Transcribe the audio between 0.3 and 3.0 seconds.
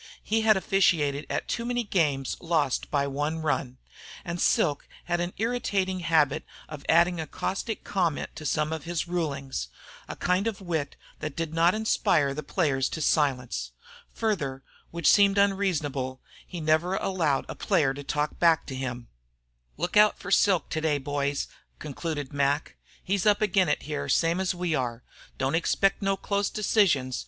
had officiated in too many games lost